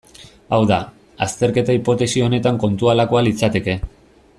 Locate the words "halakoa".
2.95-3.27